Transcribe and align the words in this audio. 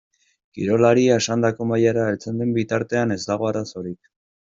Kirolaria 0.59 1.17
esandako 1.23 1.67
mailara 1.71 2.05
heltzen 2.13 2.39
den 2.43 2.55
bitartean 2.55 3.15
ez 3.17 3.19
dago 3.29 3.51
arazorik. 3.51 4.11